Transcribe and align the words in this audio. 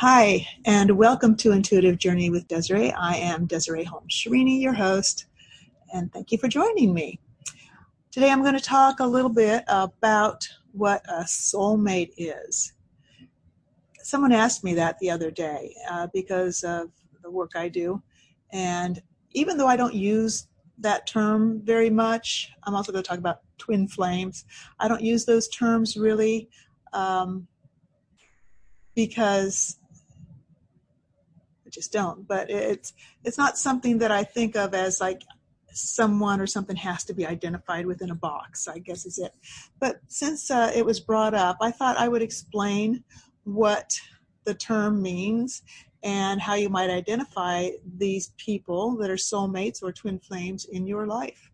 Hi, 0.00 0.46
and 0.64 0.96
welcome 0.96 1.34
to 1.38 1.50
Intuitive 1.50 1.98
Journey 1.98 2.30
with 2.30 2.46
Desiree. 2.46 2.92
I 2.92 3.16
am 3.16 3.46
Desiree 3.46 3.82
Holmes 3.82 4.14
Sharini, 4.14 4.60
your 4.60 4.72
host, 4.72 5.26
and 5.92 6.12
thank 6.12 6.30
you 6.30 6.38
for 6.38 6.46
joining 6.46 6.94
me. 6.94 7.18
Today 8.12 8.30
I'm 8.30 8.42
going 8.42 8.54
to 8.54 8.60
talk 8.60 9.00
a 9.00 9.04
little 9.04 9.28
bit 9.28 9.64
about 9.66 10.48
what 10.70 11.04
a 11.08 11.24
soulmate 11.24 12.12
is. 12.16 12.74
Someone 14.00 14.30
asked 14.30 14.62
me 14.62 14.72
that 14.74 15.00
the 15.00 15.10
other 15.10 15.32
day 15.32 15.74
uh, 15.90 16.06
because 16.14 16.62
of 16.62 16.92
the 17.24 17.30
work 17.32 17.56
I 17.56 17.68
do, 17.68 18.00
and 18.52 19.02
even 19.32 19.56
though 19.56 19.66
I 19.66 19.76
don't 19.76 19.94
use 19.94 20.46
that 20.78 21.08
term 21.08 21.60
very 21.64 21.90
much, 21.90 22.52
I'm 22.62 22.76
also 22.76 22.92
going 22.92 23.02
to 23.02 23.08
talk 23.08 23.18
about 23.18 23.40
twin 23.58 23.88
flames. 23.88 24.44
I 24.78 24.86
don't 24.86 25.02
use 25.02 25.24
those 25.24 25.48
terms 25.48 25.96
really. 25.96 26.48
Um, 26.92 27.48
because 28.94 29.78
just 31.78 31.92
don't. 31.92 32.26
But 32.26 32.50
it's 32.50 32.92
it's 33.24 33.38
not 33.38 33.56
something 33.56 33.98
that 33.98 34.10
I 34.10 34.24
think 34.24 34.56
of 34.56 34.74
as 34.74 35.00
like 35.00 35.22
someone 35.72 36.40
or 36.40 36.46
something 36.46 36.76
has 36.76 37.04
to 37.04 37.14
be 37.14 37.24
identified 37.24 37.86
within 37.86 38.10
a 38.10 38.14
box. 38.14 38.66
I 38.66 38.78
guess 38.78 39.06
is 39.06 39.18
it. 39.18 39.32
But 39.78 40.00
since 40.08 40.50
uh, 40.50 40.72
it 40.74 40.84
was 40.84 40.98
brought 40.98 41.34
up, 41.34 41.58
I 41.60 41.70
thought 41.70 41.96
I 41.96 42.08
would 42.08 42.22
explain 42.22 43.04
what 43.44 43.98
the 44.44 44.54
term 44.54 45.00
means 45.00 45.62
and 46.02 46.40
how 46.40 46.54
you 46.54 46.68
might 46.68 46.90
identify 46.90 47.70
these 47.96 48.32
people 48.36 48.96
that 48.96 49.10
are 49.10 49.16
soulmates 49.16 49.82
or 49.82 49.92
twin 49.92 50.18
flames 50.18 50.64
in 50.64 50.86
your 50.86 51.06
life. 51.06 51.50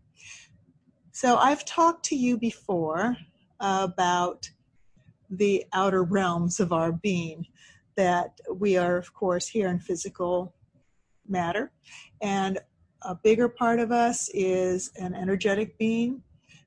So 1.11 1.37
I've 1.37 1.65
talked 1.65 2.03
to 2.05 2.15
you 2.15 2.37
before 2.37 3.17
about 3.59 4.49
the 5.29 5.65
outer 5.73 6.03
realms 6.03 6.59
of 6.59 6.71
our 6.71 6.91
being 6.91 7.47
that 7.95 8.39
we 8.53 8.77
are, 8.77 8.97
of 8.97 9.13
course, 9.13 9.47
here 9.47 9.67
in 9.69 9.79
physical 9.79 10.53
matter. 11.27 11.71
And 12.21 12.59
a 13.01 13.15
bigger 13.15 13.49
part 13.49 13.79
of 13.79 13.91
us 13.91 14.29
is 14.33 14.91
an 14.97 15.13
energetic 15.13 15.77
being 15.77 16.21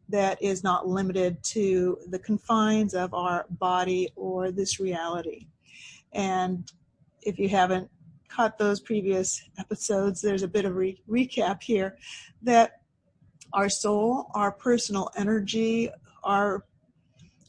that 0.08 0.40
is 0.42 0.64
not 0.64 0.88
limited 0.88 1.42
to 1.42 1.98
the 2.08 2.18
confines 2.18 2.94
of 2.94 3.12
our 3.12 3.46
body 3.50 4.08
or 4.16 4.50
this 4.50 4.80
reality. 4.80 5.46
And 6.12 6.70
if 7.22 7.38
you 7.38 7.48
haven't 7.48 7.90
caught 8.28 8.56
those 8.58 8.80
previous 8.80 9.42
episodes, 9.58 10.20
there's 10.20 10.42
a 10.42 10.48
bit 10.48 10.64
of 10.64 10.76
re- 10.76 11.02
recap 11.08 11.62
here 11.62 11.98
that 12.42 12.80
our 13.52 13.68
soul, 13.68 14.30
our 14.34 14.52
personal 14.52 15.10
energy, 15.16 15.90
our 16.24 16.64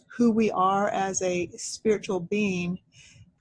who 0.08 0.32
we 0.32 0.52
are 0.52 0.90
as 0.90 1.22
a 1.22 1.50
spiritual 1.56 2.20
being 2.20 2.80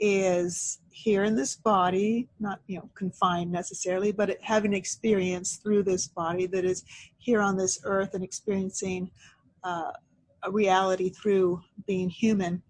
is 0.01 0.79
here 0.91 1.25
in 1.25 1.35
this 1.35 1.55
body, 1.57 2.29
not 2.41 2.61
you 2.67 2.77
know 2.79 2.89
confined 2.95 3.51
necessarily, 3.51 4.13
but 4.13 4.37
having 4.43 4.73
experience 4.73 5.57
through 5.57 5.83
this 5.83 6.09
body 6.09 6.47
that 6.47 6.65
is 6.65 6.85
here 7.19 7.41
on 7.41 7.57
this 7.57 7.81
earth 7.85 8.15
and 8.15 8.25
experiencing 8.25 9.11
uh, 9.65 9.93
a 10.43 10.51
reality 10.51 11.09
through 11.09 11.61
being 11.87 12.09
human, 12.09 12.63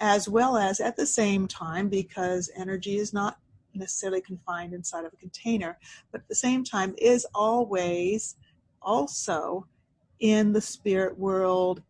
as 0.00 0.28
well 0.28 0.56
as 0.56 0.80
at 0.80 0.96
the 0.96 1.06
same 1.06 1.46
time, 1.46 1.88
because 1.88 2.50
energy 2.56 2.98
is 2.98 3.12
not 3.12 3.38
necessarily 3.74 4.20
confined 4.20 4.74
inside 4.74 5.04
of 5.04 5.12
a 5.12 5.16
container, 5.16 5.78
but 6.10 6.20
at 6.20 6.28
the 6.28 6.34
same 6.34 6.64
time 6.64 6.94
is 6.98 7.26
always 7.34 8.36
also 8.80 9.66
in 10.20 10.52
the 10.52 10.60
spirit 10.60 11.18
world 11.18 11.82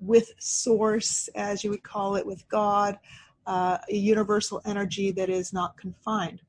with 0.00 0.32
source, 0.38 1.28
as 1.34 1.62
you 1.62 1.70
would 1.70 1.82
call 1.82 2.16
it, 2.16 2.26
with 2.26 2.48
God, 2.48 2.98
uh, 3.50 3.78
a 3.90 3.96
universal 3.96 4.62
energy 4.64 5.10
that 5.10 5.28
is 5.28 5.52
not 5.52 5.76
confined. 5.76 6.40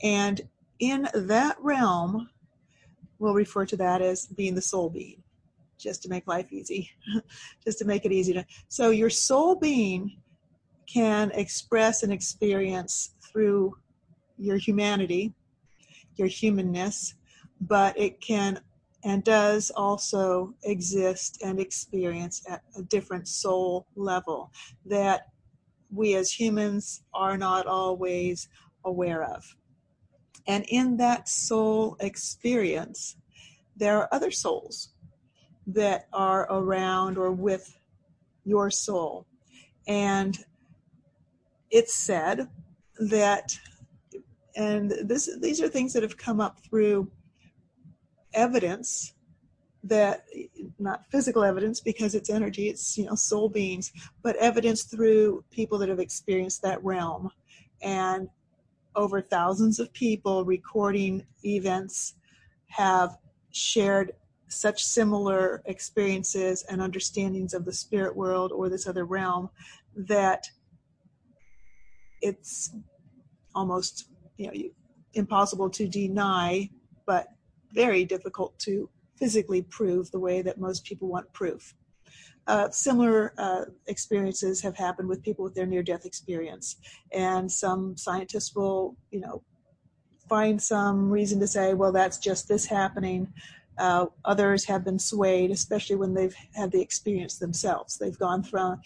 And 0.00 0.40
in 0.78 1.08
that 1.12 1.56
realm, 1.60 2.30
we'll 3.18 3.34
refer 3.34 3.66
to 3.66 3.76
that 3.76 4.00
as 4.00 4.26
being 4.26 4.54
the 4.54 4.62
soul 4.62 4.88
being, 4.90 5.20
just 5.76 6.04
to 6.04 6.08
make 6.08 6.28
life 6.28 6.52
easy, 6.52 6.88
just 7.64 7.80
to 7.80 7.84
make 7.84 8.04
it 8.04 8.12
easy 8.12 8.32
to. 8.32 8.46
So 8.68 8.90
your 8.90 9.10
soul 9.10 9.56
being 9.56 10.18
can 10.86 11.32
express 11.32 12.04
and 12.04 12.12
experience 12.12 13.16
through 13.20 13.76
your 14.38 14.56
humanity, 14.56 15.34
your 16.14 16.28
humanness, 16.28 17.14
but 17.60 17.98
it 17.98 18.20
can 18.20 18.60
and 19.02 19.24
does 19.24 19.70
also 19.70 20.54
exist 20.62 21.42
and 21.42 21.58
experience 21.58 22.44
at 22.48 22.62
a 22.76 22.82
different 22.82 23.26
soul 23.26 23.86
level 23.96 24.52
that 24.86 25.29
we 25.92 26.14
as 26.14 26.30
humans 26.32 27.02
are 27.14 27.36
not 27.36 27.66
always 27.66 28.48
aware 28.84 29.24
of. 29.24 29.56
And 30.46 30.64
in 30.68 30.96
that 30.98 31.28
soul 31.28 31.96
experience, 32.00 33.16
there 33.76 33.98
are 33.98 34.08
other 34.12 34.30
souls 34.30 34.90
that 35.66 36.06
are 36.12 36.46
around 36.50 37.18
or 37.18 37.32
with 37.32 37.78
your 38.44 38.70
soul. 38.70 39.26
And 39.86 40.36
it's 41.70 41.94
said 41.94 42.48
that, 42.98 43.56
and 44.56 44.90
this, 44.90 45.30
these 45.40 45.60
are 45.60 45.68
things 45.68 45.92
that 45.92 46.02
have 46.02 46.16
come 46.16 46.40
up 46.40 46.58
through 46.64 47.10
evidence 48.34 49.14
that 49.82 50.24
not 50.78 51.04
physical 51.10 51.42
evidence 51.42 51.80
because 51.80 52.14
it's 52.14 52.28
energy 52.28 52.68
it's 52.68 52.98
you 52.98 53.06
know 53.06 53.14
soul 53.14 53.48
beings 53.48 53.92
but 54.22 54.36
evidence 54.36 54.84
through 54.84 55.42
people 55.50 55.78
that 55.78 55.88
have 55.88 56.00
experienced 56.00 56.62
that 56.62 56.82
realm. 56.84 57.30
And 57.82 58.28
over 58.94 59.20
thousands 59.20 59.78
of 59.78 59.92
people 59.92 60.44
recording 60.44 61.24
events 61.44 62.14
have 62.66 63.16
shared 63.52 64.12
such 64.48 64.84
similar 64.84 65.62
experiences 65.66 66.64
and 66.68 66.82
understandings 66.82 67.54
of 67.54 67.64
the 67.64 67.72
spirit 67.72 68.16
world 68.16 68.52
or 68.52 68.68
this 68.68 68.86
other 68.86 69.04
realm 69.04 69.48
that 69.94 70.48
it's 72.20 72.72
almost 73.54 74.06
you 74.36 74.46
know 74.46 74.52
impossible 75.14 75.70
to 75.70 75.88
deny 75.88 76.68
but 77.06 77.28
very 77.72 78.04
difficult 78.04 78.58
to 78.58 78.88
physically 79.20 79.62
prove 79.62 80.10
the 80.10 80.18
way 80.18 80.42
that 80.42 80.58
most 80.58 80.84
people 80.84 81.06
want 81.06 81.32
proof. 81.32 81.74
Uh, 82.46 82.68
similar 82.70 83.32
uh, 83.38 83.64
experiences 83.86 84.60
have 84.60 84.74
happened 84.74 85.08
with 85.08 85.22
people 85.22 85.44
with 85.44 85.54
their 85.54 85.66
near-death 85.66 86.04
experience, 86.04 86.76
and 87.12 87.50
some 87.50 87.96
scientists 87.96 88.56
will, 88.56 88.96
you 89.12 89.20
know, 89.20 89.42
find 90.28 90.60
some 90.60 91.10
reason 91.10 91.38
to 91.38 91.46
say, 91.46 91.74
well, 91.74 91.92
that's 91.92 92.18
just 92.18 92.48
this 92.48 92.66
happening. 92.66 93.32
Uh, 93.78 94.06
others 94.24 94.64
have 94.64 94.84
been 94.84 94.98
swayed, 94.98 95.50
especially 95.50 95.96
when 95.96 96.12
they've 96.12 96.34
had 96.54 96.70
the 96.70 96.80
experience 96.80 97.38
themselves. 97.38 97.96
They've 97.96 98.18
gone 98.18 98.42
from 98.42 98.80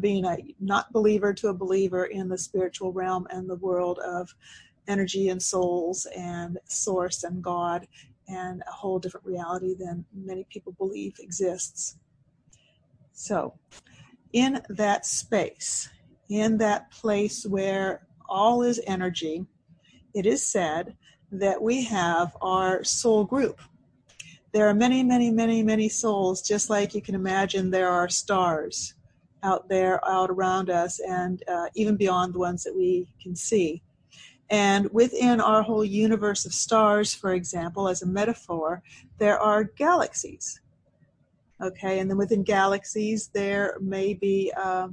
being 0.00 0.24
a 0.24 0.36
not 0.60 0.92
believer 0.92 1.32
to 1.34 1.48
a 1.48 1.54
believer 1.54 2.04
in 2.06 2.28
the 2.28 2.38
spiritual 2.38 2.92
realm 2.92 3.26
and 3.30 3.48
the 3.48 3.56
world 3.56 3.98
of 4.00 4.34
energy 4.88 5.30
and 5.30 5.42
souls 5.42 6.06
and 6.16 6.58
source 6.66 7.24
and 7.24 7.42
God 7.42 7.88
and 8.28 8.62
a 8.66 8.72
whole 8.72 8.98
different 8.98 9.26
reality 9.26 9.74
than 9.74 10.04
many 10.14 10.44
people 10.50 10.72
believe 10.72 11.14
exists. 11.20 11.96
So, 13.12 13.54
in 14.32 14.60
that 14.68 15.06
space, 15.06 15.88
in 16.28 16.58
that 16.58 16.90
place 16.90 17.46
where 17.46 18.06
all 18.28 18.62
is 18.62 18.80
energy, 18.86 19.46
it 20.14 20.26
is 20.26 20.46
said 20.46 20.96
that 21.32 21.60
we 21.60 21.84
have 21.84 22.36
our 22.40 22.84
soul 22.84 23.24
group. 23.24 23.60
There 24.52 24.68
are 24.68 24.74
many, 24.74 25.02
many, 25.02 25.30
many, 25.30 25.62
many 25.62 25.88
souls, 25.88 26.42
just 26.42 26.70
like 26.70 26.94
you 26.94 27.02
can 27.02 27.14
imagine 27.14 27.70
there 27.70 27.90
are 27.90 28.08
stars 28.08 28.94
out 29.42 29.68
there, 29.68 30.06
out 30.08 30.30
around 30.30 30.70
us, 30.70 30.98
and 31.00 31.42
uh, 31.48 31.66
even 31.74 31.96
beyond 31.96 32.34
the 32.34 32.38
ones 32.38 32.64
that 32.64 32.74
we 32.74 33.06
can 33.22 33.36
see. 33.36 33.82
And 34.48 34.88
within 34.92 35.40
our 35.40 35.62
whole 35.62 35.84
universe 35.84 36.46
of 36.46 36.52
stars, 36.52 37.12
for 37.12 37.34
example, 37.34 37.88
as 37.88 38.02
a 38.02 38.06
metaphor, 38.06 38.82
there 39.18 39.38
are 39.38 39.64
galaxies. 39.64 40.60
Okay, 41.60 41.98
and 41.98 42.08
then 42.08 42.18
within 42.18 42.42
galaxies, 42.42 43.28
there 43.28 43.76
may 43.80 44.14
be, 44.14 44.52
uh, 44.56 44.88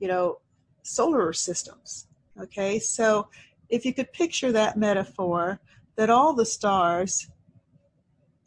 you 0.00 0.08
know, 0.08 0.38
solar 0.82 1.32
systems. 1.32 2.08
Okay, 2.40 2.78
so 2.78 3.28
if 3.68 3.84
you 3.84 3.92
could 3.92 4.12
picture 4.12 4.52
that 4.52 4.76
metaphor, 4.76 5.60
that 5.96 6.10
all 6.10 6.34
the 6.34 6.46
stars 6.46 7.30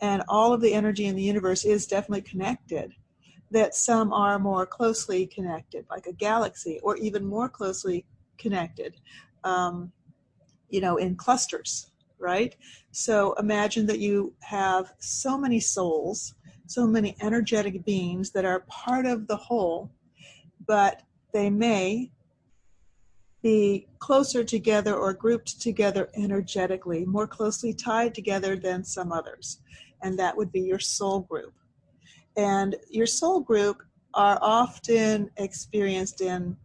and 0.01 0.23
all 0.27 0.53
of 0.53 0.61
the 0.61 0.73
energy 0.73 1.05
in 1.05 1.15
the 1.15 1.21
universe 1.21 1.65
is 1.65 1.87
definitely 1.87 2.21
connected, 2.21 2.93
that 3.51 3.75
some 3.75 4.13
are 4.13 4.39
more 4.39 4.65
closely 4.65 5.27
connected, 5.27 5.85
like 5.89 6.07
a 6.07 6.13
galaxy, 6.13 6.79
or 6.83 6.97
even 6.97 7.25
more 7.25 7.49
closely 7.49 8.05
connected. 8.37 8.95
Um, 9.43 9.91
you 10.69 10.81
know, 10.81 10.97
in 10.97 11.15
clusters, 11.15 11.91
right? 12.19 12.55
So 12.91 13.33
imagine 13.33 13.85
that 13.87 13.99
you 13.99 14.33
have 14.41 14.93
so 14.99 15.37
many 15.37 15.59
souls, 15.59 16.35
so 16.67 16.85
many 16.85 17.15
energetic 17.21 17.85
beings 17.85 18.31
that 18.31 18.45
are 18.45 18.61
part 18.61 19.05
of 19.05 19.27
the 19.27 19.37
whole, 19.37 19.91
but 20.65 21.01
they 21.33 21.49
may 21.49 22.11
be 23.41 23.87
closer 23.99 24.43
together 24.43 24.95
or 24.95 25.13
grouped 25.13 25.61
together 25.61 26.09
energetically, 26.15 27.05
more 27.05 27.27
closely 27.27 27.73
tied 27.73 28.13
together 28.13 28.55
than 28.55 28.83
some 28.83 29.11
others. 29.11 29.61
And 30.01 30.19
that 30.19 30.35
would 30.35 30.51
be 30.51 30.61
your 30.61 30.79
soul 30.79 31.21
group. 31.21 31.53
And 32.35 32.75
your 32.89 33.05
soul 33.05 33.39
group 33.39 33.81
are 34.13 34.39
often 34.41 35.29
experienced 35.37 36.21
in 36.21 36.57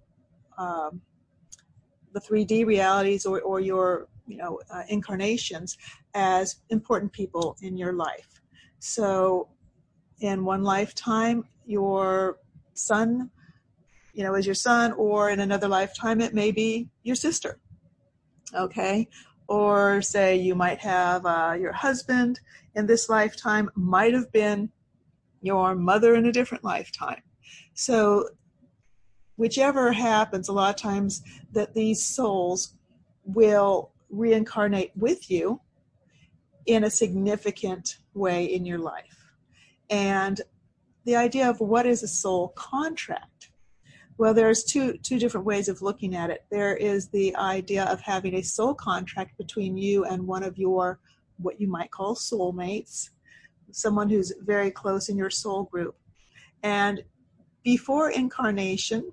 um, 0.58 1.00
the 2.14 2.20
3D 2.20 2.64
realities 2.64 3.26
or, 3.26 3.40
or 3.42 3.60
your 3.60 4.08
you 4.26 4.38
know 4.38 4.60
uh, 4.70 4.82
incarnations 4.88 5.76
as 6.14 6.56
important 6.70 7.12
people 7.12 7.56
in 7.60 7.76
your 7.76 7.92
life. 7.92 8.40
So, 8.78 9.48
in 10.20 10.44
one 10.44 10.62
lifetime, 10.62 11.44
your 11.66 12.38
son, 12.74 13.30
you 14.12 14.22
know, 14.22 14.34
is 14.34 14.46
your 14.46 14.54
son, 14.54 14.92
or 14.92 15.28
in 15.30 15.40
another 15.40 15.68
lifetime, 15.68 16.20
it 16.20 16.32
may 16.32 16.50
be 16.52 16.88
your 17.02 17.16
sister. 17.16 17.58
Okay, 18.54 19.08
or 19.48 20.00
say 20.00 20.36
you 20.36 20.54
might 20.54 20.78
have 20.78 21.26
uh, 21.26 21.54
your 21.58 21.72
husband 21.72 22.40
in 22.74 22.86
this 22.86 23.08
lifetime 23.08 23.70
might 23.74 24.14
have 24.14 24.30
been 24.32 24.70
your 25.42 25.74
mother 25.74 26.14
in 26.14 26.26
a 26.26 26.32
different 26.32 26.64
lifetime. 26.64 27.22
So, 27.74 28.28
whichever 29.36 29.92
happens, 29.92 30.48
a 30.48 30.52
lot 30.52 30.70
of 30.70 30.80
times 30.80 31.22
that 31.52 31.74
these 31.74 32.02
souls 32.04 32.74
will 33.24 33.90
reincarnate 34.10 34.92
with 34.96 35.30
you 35.30 35.60
in 36.66 36.84
a 36.84 36.90
significant 36.90 37.98
way 38.14 38.44
in 38.44 38.64
your 38.64 38.78
life. 38.78 39.32
And 39.90 40.40
the 41.04 41.16
idea 41.16 41.48
of 41.48 41.60
what 41.60 41.86
is 41.86 42.02
a 42.02 42.08
soul 42.08 42.48
contract? 42.56 43.50
Well, 44.16 44.32
there's 44.32 44.64
two 44.64 44.96
two 44.98 45.18
different 45.18 45.44
ways 45.44 45.68
of 45.68 45.82
looking 45.82 46.14
at 46.14 46.30
it. 46.30 46.44
There 46.50 46.76
is 46.76 47.08
the 47.08 47.34
idea 47.36 47.84
of 47.84 48.00
having 48.00 48.34
a 48.34 48.42
soul 48.42 48.74
contract 48.74 49.36
between 49.36 49.76
you 49.76 50.04
and 50.04 50.26
one 50.26 50.44
of 50.44 50.56
your 50.56 51.00
what 51.38 51.60
you 51.60 51.66
might 51.66 51.90
call 51.90 52.14
soulmates, 52.14 53.10
someone 53.72 54.08
who's 54.08 54.32
very 54.40 54.70
close 54.70 55.08
in 55.08 55.16
your 55.16 55.30
soul 55.30 55.64
group. 55.64 55.96
And 56.62 57.02
before 57.64 58.10
incarnation, 58.10 59.12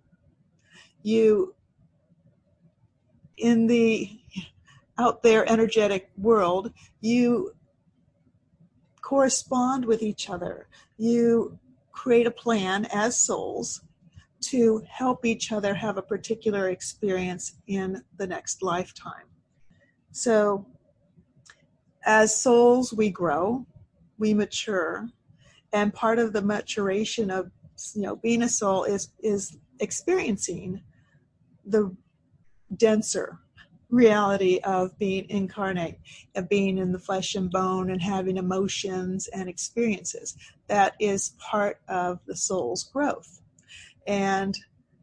you 1.03 1.56
in 3.38 3.68
the 3.68 4.09
out 4.98 5.24
there 5.24 5.50
energetic 5.50 6.09
world, 6.18 6.71
you 7.01 7.53
correspond 9.01 9.83
with 9.86 10.03
each 10.03 10.30
other. 10.30 10.68
You 10.98 11.59
create 11.92 12.27
a 12.27 12.31
plan 12.31 12.88
as 12.94 13.19
souls 13.19 13.81
to 14.42 14.83
help 14.89 15.25
each 15.25 15.51
other 15.51 15.74
have 15.74 15.98
a 15.98 16.01
particular 16.01 16.69
experience 16.69 17.56
in 17.68 18.04
the 18.18 18.27
next 18.27 18.63
lifetime. 18.63 19.27
So, 20.12 20.65
as 22.04 22.36
souls, 22.36 22.92
we 22.92 23.09
grow, 23.09 23.65
we 24.18 24.33
mature, 24.33 25.09
and 25.74 25.94
part 25.94 26.18
of 26.18 26.33
the 26.33 26.42
maturation 26.42 27.30
of 27.30 27.51
you 27.95 28.01
know 28.01 28.15
being 28.15 28.42
a 28.42 28.50
soul 28.50 28.83
is 28.83 29.09
is 29.19 29.57
experiencing 29.80 30.81
the 31.65 31.95
denser 32.77 33.39
reality 33.89 34.59
of 34.63 34.97
being 34.97 35.29
incarnate, 35.29 35.99
of 36.35 36.47
being 36.47 36.77
in 36.77 36.91
the 36.91 36.99
flesh 36.99 37.35
and 37.35 37.51
bone 37.51 37.91
and 37.91 38.01
having 38.01 38.37
emotions 38.37 39.27
and 39.27 39.49
experiences. 39.49 40.35
That 40.67 40.95
is 40.99 41.35
part 41.37 41.81
of 41.89 42.19
the 42.25 42.35
soul's 42.35 42.85
growth. 42.85 43.41
And 44.07 44.57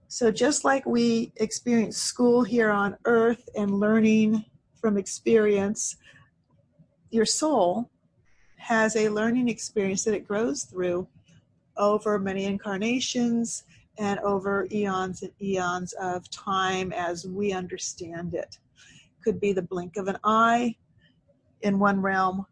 so, 0.08 0.30
just 0.30 0.64
like 0.64 0.86
we 0.86 1.32
experience 1.36 1.98
school 1.98 2.42
here 2.42 2.70
on 2.70 2.96
earth 3.04 3.46
and 3.54 3.78
learning 3.78 4.44
from 4.80 4.96
experience, 4.96 5.96
your 7.10 7.26
soul 7.26 7.90
has 8.56 8.96
a 8.96 9.10
learning 9.10 9.48
experience 9.48 10.04
that 10.04 10.14
it 10.14 10.26
grows 10.26 10.64
through 10.64 11.06
over 11.76 12.18
many 12.18 12.44
incarnations 12.44 13.64
and 13.98 14.20
over 14.20 14.66
eons 14.70 15.22
and 15.22 15.32
eons 15.42 15.92
of 15.94 16.30
time 16.30 16.92
as 16.92 17.26
we 17.26 17.52
understand 17.52 18.34
it 18.34 18.58
could 19.22 19.40
be 19.40 19.52
the 19.52 19.62
blink 19.62 19.96
of 19.96 20.08
an 20.08 20.16
eye 20.24 20.76
in 21.62 21.78
one 21.78 22.00
realm, 22.00 22.46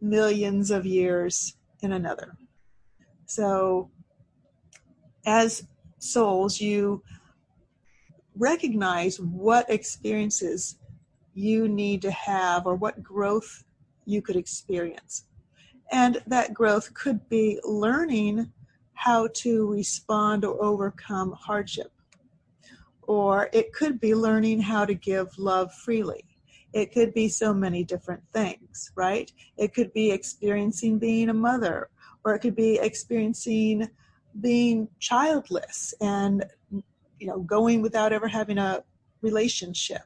millions 0.00 0.70
of 0.70 0.86
years 0.86 1.56
in 1.82 1.92
another. 1.92 2.36
So, 3.26 3.90
as 5.26 5.66
souls, 5.98 6.60
you 6.60 7.02
recognize 8.36 9.20
what 9.20 9.68
experiences 9.70 10.76
you 11.34 11.68
need 11.68 12.02
to 12.02 12.10
have 12.10 12.66
or 12.66 12.74
what 12.74 13.02
growth 13.02 13.64
you 14.04 14.22
could 14.22 14.36
experience. 14.36 15.24
And 15.92 16.22
that 16.26 16.54
growth 16.54 16.92
could 16.94 17.28
be 17.28 17.60
learning 17.64 18.52
how 18.94 19.28
to 19.34 19.70
respond 19.70 20.44
or 20.44 20.62
overcome 20.62 21.32
hardship 21.32 21.92
or 23.06 23.48
it 23.52 23.72
could 23.72 24.00
be 24.00 24.14
learning 24.14 24.60
how 24.60 24.84
to 24.84 24.94
give 24.94 25.36
love 25.38 25.72
freely. 25.72 26.24
It 26.72 26.92
could 26.92 27.14
be 27.14 27.28
so 27.28 27.54
many 27.54 27.84
different 27.84 28.22
things, 28.32 28.90
right? 28.96 29.30
It 29.56 29.74
could 29.74 29.92
be 29.92 30.10
experiencing 30.10 30.98
being 30.98 31.28
a 31.28 31.34
mother, 31.34 31.88
or 32.24 32.34
it 32.34 32.40
could 32.40 32.56
be 32.56 32.78
experiencing 32.80 33.88
being 34.40 34.88
childless 34.98 35.94
and 36.00 36.44
you 36.72 37.28
know 37.28 37.40
going 37.40 37.80
without 37.80 38.12
ever 38.12 38.26
having 38.26 38.58
a 38.58 38.82
relationship. 39.22 40.02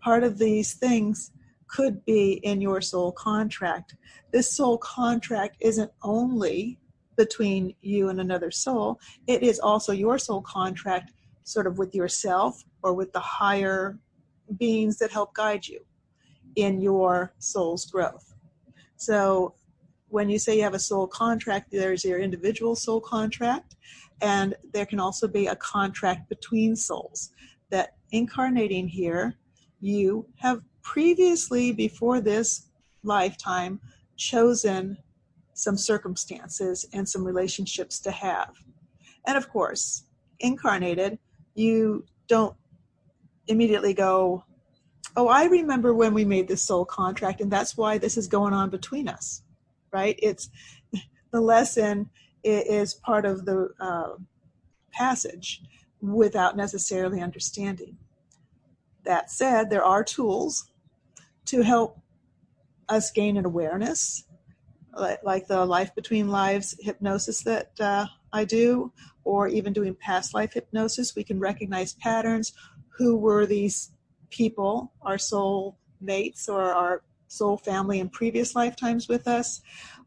Part 0.00 0.24
of 0.24 0.38
these 0.38 0.74
things 0.74 1.32
could 1.68 2.04
be 2.04 2.32
in 2.44 2.60
your 2.60 2.80
soul 2.80 3.12
contract. 3.12 3.96
This 4.32 4.54
soul 4.54 4.78
contract 4.78 5.56
isn't 5.60 5.90
only 6.02 6.78
between 7.18 7.74
you 7.82 8.08
and 8.08 8.20
another 8.20 8.50
soul, 8.50 8.98
it 9.26 9.42
is 9.42 9.58
also 9.58 9.92
your 9.92 10.18
soul 10.18 10.40
contract 10.40 11.12
sort 11.44 11.66
of 11.66 11.76
with 11.76 11.94
yourself 11.94 12.64
or 12.82 12.94
with 12.94 13.12
the 13.12 13.20
higher 13.20 13.98
beings 14.56 14.96
that 14.98 15.10
help 15.10 15.34
guide 15.34 15.66
you 15.66 15.80
in 16.56 16.80
your 16.80 17.34
soul's 17.38 17.84
growth. 17.86 18.34
So 18.96 19.54
when 20.08 20.30
you 20.30 20.38
say 20.38 20.56
you 20.56 20.62
have 20.62 20.74
a 20.74 20.78
soul 20.78 21.06
contract, 21.06 21.70
there's 21.70 22.04
your 22.04 22.20
individual 22.20 22.74
soul 22.74 23.00
contract, 23.00 23.76
and 24.22 24.54
there 24.72 24.86
can 24.86 25.00
also 25.00 25.28
be 25.28 25.48
a 25.48 25.56
contract 25.56 26.28
between 26.28 26.74
souls 26.74 27.32
that 27.70 27.96
incarnating 28.12 28.88
here, 28.88 29.34
you 29.80 30.26
have 30.36 30.62
previously, 30.82 31.72
before 31.72 32.20
this 32.20 32.70
lifetime, 33.02 33.80
chosen 34.16 34.96
some 35.58 35.76
circumstances 35.76 36.86
and 36.92 37.08
some 37.08 37.24
relationships 37.24 37.98
to 37.98 38.12
have. 38.12 38.54
And 39.26 39.36
of 39.36 39.48
course, 39.50 40.04
incarnated, 40.38 41.18
you 41.56 42.04
don't 42.28 42.54
immediately 43.48 43.92
go, 43.92 44.44
oh, 45.16 45.26
I 45.26 45.46
remember 45.46 45.92
when 45.92 46.14
we 46.14 46.24
made 46.24 46.46
this 46.46 46.62
soul 46.62 46.84
contract, 46.84 47.40
and 47.40 47.50
that's 47.50 47.76
why 47.76 47.98
this 47.98 48.16
is 48.16 48.28
going 48.28 48.52
on 48.52 48.70
between 48.70 49.08
us, 49.08 49.42
right? 49.92 50.16
It's 50.22 50.48
the 51.32 51.40
lesson 51.40 52.08
is 52.44 52.94
part 52.94 53.26
of 53.26 53.44
the 53.44 53.70
uh, 53.80 54.10
passage 54.92 55.62
without 56.00 56.56
necessarily 56.56 57.20
understanding. 57.20 57.96
That 59.04 59.28
said, 59.28 59.70
there 59.70 59.84
are 59.84 60.04
tools 60.04 60.70
to 61.46 61.62
help 61.62 62.00
us 62.88 63.10
gain 63.10 63.36
an 63.36 63.44
awareness, 63.44 64.22
like 65.22 65.46
the 65.46 65.64
Life 65.64 65.94
Between 65.94 66.28
Lives 66.28 66.76
hypnosis 66.80 67.42
that 67.42 67.70
uh, 67.80 68.06
I 68.32 68.44
do, 68.44 68.92
or 69.24 69.48
even 69.48 69.72
doing 69.72 69.94
past 69.94 70.34
life 70.34 70.54
hypnosis, 70.54 71.14
we 71.14 71.24
can 71.24 71.38
recognize 71.38 71.94
patterns. 71.94 72.52
Who 72.96 73.16
were 73.16 73.46
these 73.46 73.92
people, 74.30 74.92
our 75.02 75.18
soul 75.18 75.78
mates 76.00 76.48
or 76.48 76.62
our 76.62 77.02
soul 77.28 77.56
family 77.56 78.00
in 78.00 78.08
previous 78.08 78.54
lifetimes 78.54 79.08
with 79.08 79.28
us? 79.28 79.60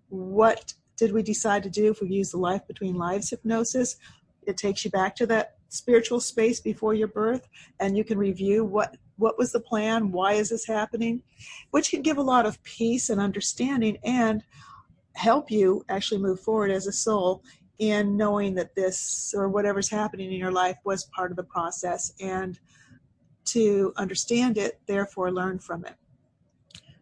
What 0.09 0.73
did 0.97 1.13
we 1.13 1.23
decide 1.23 1.63
to 1.63 1.69
do 1.69 1.91
if 1.91 2.01
we 2.01 2.09
use 2.09 2.31
the 2.31 2.37
life 2.37 2.67
between 2.67 2.95
lives 2.95 3.29
hypnosis? 3.29 3.97
It 4.45 4.57
takes 4.57 4.83
you 4.83 4.91
back 4.91 5.15
to 5.17 5.25
that 5.27 5.55
spiritual 5.69 6.19
space 6.19 6.59
before 6.59 6.93
your 6.93 7.07
birth 7.07 7.47
and 7.79 7.97
you 7.97 8.03
can 8.03 8.17
review 8.17 8.65
what 8.65 8.97
what 9.15 9.37
was 9.37 9.53
the 9.53 9.59
plan 9.59 10.11
why 10.11 10.33
is 10.33 10.49
this 10.49 10.65
happening 10.65 11.21
which 11.69 11.91
can 11.91 12.01
give 12.01 12.17
a 12.17 12.21
lot 12.21 12.45
of 12.45 12.61
peace 12.63 13.09
and 13.09 13.21
understanding 13.21 13.97
and 14.03 14.43
help 15.15 15.51
you 15.51 15.83
actually 15.89 16.21
move 16.21 16.39
forward 16.39 16.71
as 16.71 16.87
a 16.87 16.91
soul 16.91 17.43
in 17.79 18.15
knowing 18.15 18.53
that 18.55 18.75
this 18.75 19.33
or 19.35 19.49
whatever's 19.49 19.89
happening 19.89 20.31
in 20.31 20.37
your 20.37 20.51
life 20.51 20.77
was 20.83 21.05
part 21.05 21.31
of 21.31 21.37
the 21.37 21.43
process 21.43 22.13
and 22.21 22.59
to 23.43 23.91
understand 23.97 24.57
it, 24.57 24.79
therefore 24.85 25.31
learn 25.31 25.59
from 25.59 25.83
it. 25.85 25.95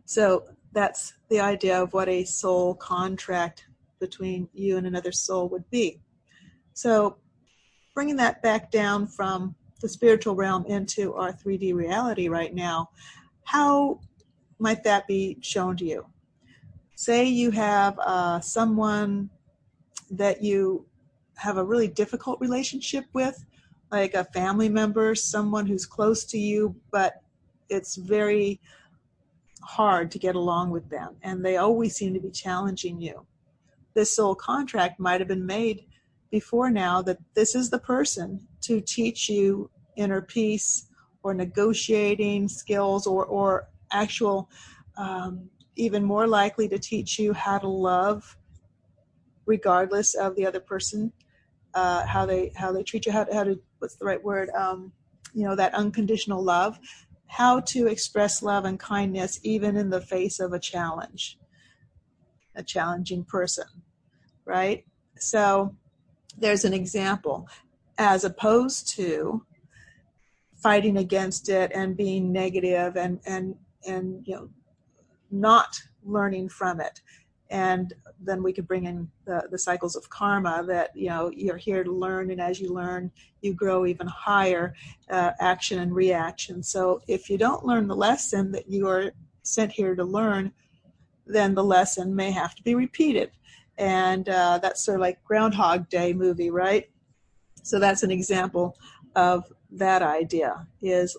So 0.06 0.46
that's 0.72 1.14
the 1.30 1.40
idea 1.40 1.82
of 1.82 1.94
what 1.94 2.08
a 2.08 2.24
soul 2.24 2.76
contract 2.76 3.66
between 4.00 4.48
you 4.54 4.78
and 4.78 4.88
another 4.88 5.12
soul 5.12 5.50
would 5.50 5.70
be. 5.70 6.00
So 6.74 7.18
bringing 7.94 8.16
that 8.16 8.42
back 8.42 8.72
down 8.72 9.08
from 9.08 9.56
the 9.82 9.90
spiritual 9.90 10.36
realm 10.36 10.66
into 10.66 11.14
our 11.14 11.34
3D 11.34 11.74
reality 11.74 12.30
right 12.30 12.54
now, 12.54 12.90
how 13.44 14.00
might 14.60 14.84
that 14.84 15.08
be 15.08 15.38
shown 15.42 15.76
to 15.78 15.86
you? 15.86 16.06
Say 17.00 17.24
you 17.24 17.52
have 17.52 17.98
uh, 18.00 18.42
someone 18.42 19.30
that 20.12 20.44
you 20.44 20.86
have 21.38 21.56
a 21.56 21.64
really 21.64 21.88
difficult 21.88 22.42
relationship 22.42 23.06
with, 23.14 23.46
like 23.90 24.16
a 24.16 24.26
family 24.26 24.68
member, 24.68 25.16
someone 25.16 25.66
who's 25.66 25.86
close 25.86 26.26
to 26.26 26.38
you, 26.38 26.76
but 26.92 27.24
it's 27.70 27.96
very 27.96 28.60
hard 29.62 30.12
to 30.12 30.20
get 30.20 30.36
along 30.36 30.72
with 30.72 30.90
them, 30.90 31.16
and 31.24 31.44
they 31.44 31.56
always 31.56 31.96
seem 31.96 32.14
to 32.16 32.20
be 32.20 32.32
challenging 32.32 33.00
you. 33.00 33.26
This 33.94 34.14
soul 34.14 34.36
contract 34.36 35.00
might 35.00 35.22
have 35.22 35.30
been 35.30 35.46
made 35.46 35.86
before 36.32 36.70
now 36.70 37.02
that 37.04 37.20
this 37.34 37.56
is 37.56 37.70
the 37.70 37.80
person 37.80 38.46
to 38.64 38.82
teach 38.82 39.30
you 39.30 39.70
inner 39.96 40.22
peace 40.22 40.88
or 41.24 41.34
negotiating 41.34 42.50
skills 42.50 43.08
or, 43.08 43.24
or 43.24 43.70
actual, 43.90 44.50
um, 44.98 45.50
even 45.80 46.04
more 46.04 46.28
likely 46.28 46.68
to 46.68 46.78
teach 46.78 47.18
you 47.18 47.34
how 47.34 47.58
to 47.58 47.68
love 47.68 48.38
regardless 49.46 50.14
of 50.14 50.36
the 50.36 50.46
other 50.46 50.60
person, 50.60 51.12
uh, 51.74 52.06
how 52.06 52.26
they 52.26 52.52
how 52.56 52.72
they 52.72 52.84
treat 52.84 53.06
you, 53.06 53.12
how, 53.12 53.24
to, 53.24 53.34
how 53.34 53.44
to 53.44 53.60
what's 53.80 53.96
the 53.96 54.06
right 54.06 54.24
word, 54.24 54.50
um, 54.52 54.92
you 55.34 55.44
know, 55.44 55.56
that 55.56 55.74
unconditional 55.74 56.44
love, 56.44 56.80
how 57.28 57.60
to 57.60 57.88
express 57.88 58.44
love 58.44 58.66
and 58.66 58.80
kindness 58.80 59.40
even 59.44 59.76
in 59.78 59.90
the 59.90 60.02
face 60.02 60.40
of 60.40 60.54
a 60.54 60.60
challenge, 60.60 61.38
a 62.56 62.64
challenging 62.64 63.24
person, 63.24 63.66
right? 64.46 64.86
So 65.18 65.76
there's 66.38 66.66
an 66.66 66.74
example 66.74 67.48
as 67.98 68.24
opposed 68.24 68.88
to 68.96 69.46
fighting 70.56 70.98
against 70.98 71.50
it 71.50 71.72
and 71.74 71.96
being 71.96 72.32
negative 72.32 72.98
and 72.98 73.20
and 73.26 73.56
and 73.88 74.28
you 74.28 74.36
know 74.36 74.50
not 75.32 75.80
learning 76.04 76.50
from 76.50 76.80
it. 76.80 77.02
And 77.52 77.94
then 78.20 78.44
we 78.44 78.54
could 78.54 78.68
bring 78.68 78.86
in 78.86 79.10
the, 79.26 79.48
the 79.50 79.58
cycles 79.58 79.96
of 79.96 80.10
karma 80.10 80.64
that 80.68 80.96
you 80.96 81.10
know 81.10 81.32
you're 81.36 81.58
here 81.58 81.84
to 81.84 81.92
learn 81.92 82.30
and 82.32 82.40
as 82.40 82.60
you 82.60 82.72
learn 82.74 83.12
you 83.42 83.54
grow 83.54 83.86
even 83.86 84.08
higher 84.08 84.76
uh, 85.10 85.32
action 85.40 85.80
and 85.80 85.94
reaction. 85.94 86.62
So 86.62 87.02
if 87.08 87.30
you 87.30 87.38
don't 87.38 87.66
learn 87.66 87.88
the 87.88 87.96
lesson 87.96 88.52
that 88.52 88.70
you 88.70 88.88
are 88.88 89.12
sent 89.44 89.72
here 89.72 89.96
to 89.96 90.04
learn 90.04 90.52
then 91.26 91.56
the 91.56 91.64
lesson 91.64 92.16
may 92.16 92.32
have 92.32 92.56
to 92.56 92.64
be 92.64 92.76
repeated. 92.76 93.32
And 93.78 94.28
uh, 94.30 94.60
that's 94.62 94.84
sort 94.84 94.96
of 94.96 95.02
like 95.02 95.24
groundhog 95.24 95.90
day 95.90 96.14
movie 96.14 96.52
right? 96.52 96.90
So 97.64 97.80
that's 97.80 98.04
an 98.04 98.12
example 98.12 98.76
of 99.16 99.52
that 99.72 100.02
idea 100.02 100.68
is 100.82 101.18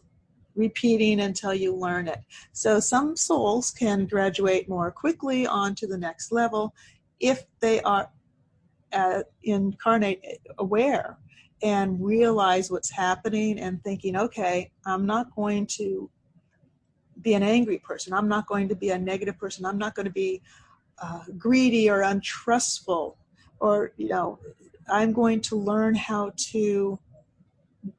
repeating 0.61 1.21
until 1.21 1.55
you 1.55 1.75
learn 1.75 2.07
it. 2.07 2.21
So 2.53 2.81
some 2.81 3.17
souls 3.17 3.71
can 3.71 4.07
graduate 4.07 4.69
more 4.69 4.91
quickly 4.91 5.47
on 5.47 5.75
to 5.77 5.87
the 5.87 5.99
next 5.99 6.31
level 6.31 6.75
if 7.19 7.45
they 7.61 7.81
are 7.83 8.11
uh, 8.93 9.23
incarnate 9.43 10.21
aware 10.59 11.19
and 11.63 12.03
realize 12.03 12.71
what's 12.71 12.91
happening 12.91 13.59
and 13.59 13.83
thinking, 13.85 14.17
okay, 14.17 14.71
I'm 14.87 15.07
not 15.07 15.35
going 15.35 15.67
to 15.79 16.11
be 17.23 17.35
an 17.35 17.43
angry 17.43 17.79
person. 17.79 18.13
I'm 18.13 18.29
not 18.29 18.47
going 18.47 18.69
to 18.69 18.75
be 18.75 18.91
a 18.91 18.99
negative 18.99 19.39
person. 19.39 19.67
I'm 19.67 19.79
not 19.79 19.95
going 19.95 20.07
to 20.07 20.13
be 20.13 20.43
uh, 21.03 21.25
greedy 21.39 21.91
or 21.91 22.03
untrustful 22.03 23.17
or, 23.61 23.93
you 23.97 24.09
know, 24.09 24.39
I'm 24.89 25.13
going 25.13 25.41
to 25.43 25.57
learn 25.57 25.95
how 25.95 26.33
to 26.53 26.99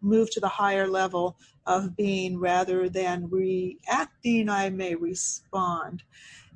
move 0.01 0.29
to 0.31 0.39
the 0.39 0.47
higher 0.47 0.87
level 0.87 1.37
of 1.65 1.95
being 1.95 2.39
rather 2.39 2.89
than 2.89 3.29
reacting, 3.29 4.49
I 4.49 4.69
may 4.69 4.95
respond. 4.95 6.03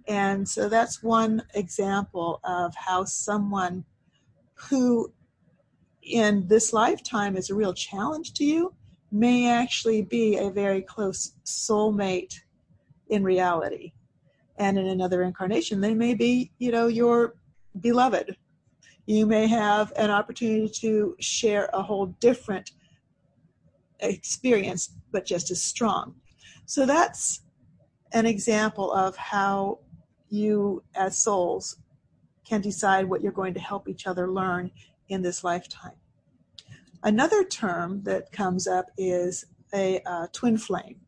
And 0.08 0.48
so 0.48 0.70
that's 0.70 1.04
one 1.04 1.44
example 1.54 2.40
of 2.44 2.76
how 2.76 3.06
someone 3.06 3.86
who 4.54 5.12
in 6.02 6.48
this 6.48 6.72
lifetime 6.72 7.36
is 7.36 7.50
a 7.50 7.56
real 7.56 7.74
challenge 7.74 8.34
to 8.34 8.46
you 8.46 8.74
may 9.12 9.50
actually 9.50 10.02
be 10.04 10.38
a 10.38 10.50
very 10.50 10.82
close 10.82 11.34
soulmate 11.46 12.36
in 13.10 13.24
reality. 13.24 13.94
And 14.58 14.78
in 14.78 14.88
another 14.88 15.24
incarnation, 15.24 15.82
they 15.82 15.94
may 15.94 16.14
be, 16.14 16.52
you 16.60 16.72
know, 16.72 16.88
your 16.88 17.36
beloved. 17.82 18.38
You 19.06 19.26
may 19.26 19.48
have 19.48 19.92
an 19.98 20.10
opportunity 20.10 20.70
to 20.82 21.16
share 21.20 21.70
a 21.74 21.82
whole 21.82 22.08
different 22.20 22.72
experience, 24.00 24.96
but 25.12 25.26
just 25.26 25.52
as 25.52 25.62
strong. 25.62 26.16
So 26.66 26.86
that's 26.86 27.42
an 28.14 28.26
example 28.26 28.92
of 28.92 29.16
how 29.16 29.80
you, 30.30 30.84
as 30.96 31.18
souls, 31.18 31.78
can 32.48 32.62
decide 32.62 33.06
what 33.06 33.22
you're 33.22 33.32
going 33.32 33.54
to 33.54 33.60
help 33.60 33.90
each 33.90 34.08
other 34.08 34.32
learn 34.32 34.72
in 35.10 35.22
this 35.22 35.44
lifetime. 35.44 35.96
Another 37.04 37.44
term 37.44 38.02
that 38.04 38.32
comes 38.32 38.68
up 38.68 38.88
is 38.98 39.46
a 39.74 40.02
uh, 40.06 40.28
twin 40.32 40.58
flame. 40.58 41.00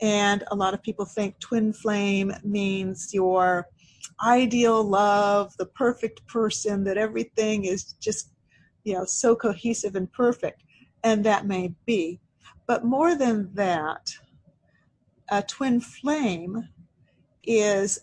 And 0.00 0.44
a 0.50 0.54
lot 0.54 0.74
of 0.74 0.82
people 0.82 1.04
think 1.04 1.38
twin 1.40 1.72
flame 1.72 2.32
means 2.44 3.12
your 3.12 3.66
ideal 4.24 4.82
love, 4.82 5.56
the 5.58 5.66
perfect 5.66 6.26
person, 6.26 6.84
that 6.84 6.96
everything 6.96 7.64
is 7.64 7.94
just, 7.94 8.30
you 8.84 8.94
know, 8.94 9.04
so 9.04 9.34
cohesive 9.34 9.96
and 9.96 10.10
perfect 10.12 10.62
and 11.02 11.24
that 11.24 11.46
may 11.46 11.74
be. 11.86 12.20
But 12.66 12.84
more 12.84 13.14
than 13.14 13.50
that, 13.54 14.12
a 15.28 15.42
twin 15.42 15.80
flame 15.80 16.68
is 17.44 18.00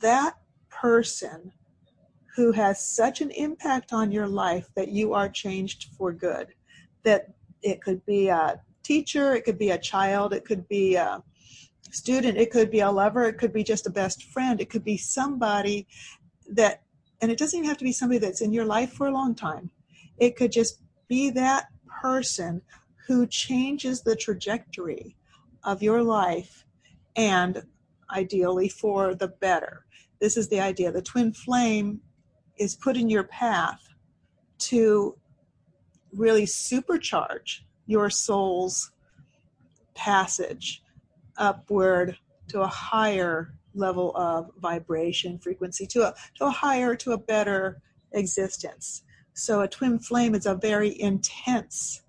that 0.00 0.36
person 0.70 1.52
who 2.36 2.52
has 2.52 2.84
such 2.84 3.20
an 3.20 3.30
impact 3.32 3.92
on 3.92 4.12
your 4.12 4.28
life 4.28 4.68
that 4.76 4.88
you 4.88 5.12
are 5.12 5.28
changed 5.28 5.88
for 5.96 6.12
good. 6.12 6.48
That 7.02 7.34
it 7.62 7.82
could 7.82 8.04
be 8.06 8.28
a 8.28 8.60
teacher, 8.82 9.34
it 9.34 9.44
could 9.44 9.58
be 9.58 9.70
a 9.70 9.78
child, 9.78 10.32
it 10.32 10.44
could 10.44 10.68
be 10.68 10.94
a 10.94 11.22
student, 11.90 12.38
it 12.38 12.50
could 12.50 12.70
be 12.70 12.80
a 12.80 12.90
lover, 12.90 13.24
it 13.24 13.38
could 13.38 13.52
be 13.52 13.64
just 13.64 13.86
a 13.86 13.90
best 13.90 14.22
friend, 14.24 14.60
it 14.60 14.70
could 14.70 14.84
be 14.84 14.96
somebody 14.96 15.86
that, 16.50 16.82
and 17.20 17.30
it 17.30 17.38
doesn't 17.38 17.58
even 17.58 17.68
have 17.68 17.78
to 17.78 17.84
be 17.84 17.92
somebody 17.92 18.18
that's 18.18 18.40
in 18.40 18.52
your 18.52 18.64
life 18.64 18.92
for 18.92 19.08
a 19.08 19.12
long 19.12 19.34
time. 19.34 19.70
It 20.18 20.36
could 20.36 20.52
just 20.52 20.80
be 21.08 21.30
that 21.30 21.66
person 21.88 22.62
who 23.06 23.26
changes 23.26 24.02
the 24.02 24.16
trajectory 24.16 25.16
of 25.64 25.82
your 25.82 26.02
life 26.02 26.64
and 27.16 27.62
ideally 28.10 28.68
for 28.68 29.14
the 29.14 29.28
better. 29.28 29.84
This 30.20 30.36
is 30.36 30.48
the 30.48 30.60
idea. 30.60 30.92
The 30.92 31.02
twin 31.02 31.32
flame 31.32 32.00
is 32.56 32.76
put 32.76 32.96
in 32.96 33.08
your 33.08 33.24
path 33.24 33.80
to 34.58 35.16
really 36.12 36.44
supercharge 36.44 37.60
your 37.86 38.10
soul's 38.10 38.92
passage 39.94 40.82
upward 41.36 42.16
to 42.48 42.62
a 42.62 42.66
higher 42.66 43.54
level 43.74 44.16
of 44.16 44.50
vibration 44.60 45.38
frequency 45.38 45.86
to 45.86 46.02
a 46.02 46.14
to 46.36 46.46
a 46.46 46.50
higher 46.50 46.94
to 46.96 47.12
a 47.12 47.18
better 47.18 47.80
existence 48.12 49.02
so 49.38 49.60
a 49.60 49.68
twin 49.68 50.00
flame 50.00 50.34
is 50.34 50.46
a 50.46 50.54
very 50.56 51.00
intense 51.00 52.02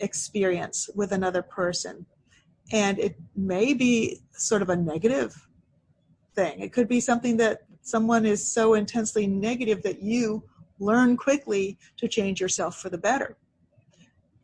experience 0.00 0.90
with 0.96 1.12
another 1.12 1.42
person. 1.42 2.04
And 2.72 2.98
it 2.98 3.16
may 3.36 3.72
be 3.72 4.22
sort 4.32 4.62
of 4.62 4.68
a 4.68 4.76
negative 4.76 5.48
thing. 6.34 6.58
It 6.58 6.72
could 6.72 6.88
be 6.88 7.00
something 7.00 7.36
that 7.36 7.60
someone 7.82 8.26
is 8.26 8.52
so 8.52 8.74
intensely 8.74 9.28
negative 9.28 9.82
that 9.84 10.02
you 10.02 10.42
learn 10.80 11.16
quickly 11.16 11.78
to 11.98 12.08
change 12.08 12.40
yourself 12.40 12.80
for 12.80 12.90
the 12.90 12.98
better. 12.98 13.36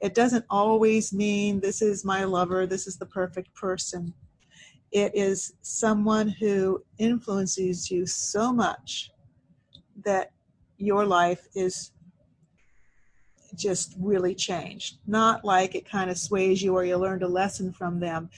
It 0.01 0.15
doesn't 0.15 0.45
always 0.49 1.13
mean 1.13 1.59
this 1.59 1.83
is 1.83 2.05
my 2.05 2.23
lover, 2.23 2.67
this 2.67 2.87
is 2.87 2.99
the 2.99 3.07
perfect 3.07 3.53
person. 3.55 4.15
It 4.93 5.11
is 5.15 5.55
someone 5.63 6.29
who 6.29 6.85
influences 6.99 7.91
you 7.91 8.07
so 8.07 8.53
much 8.53 9.11
that 10.05 10.31
your 10.81 11.05
life 11.05 11.47
is 11.55 11.93
just 13.55 13.95
really 13.99 14.35
changed. 14.35 14.99
Not 15.07 15.45
like 15.45 15.75
it 15.75 15.89
kind 15.89 16.11
of 16.11 16.19
sways 16.19 16.63
you 16.63 16.75
or 16.75 16.85
you 16.85 16.97
learned 16.97 17.23
a 17.23 17.29
lesson 17.29 17.73
from 17.73 18.01
them. 18.01 18.31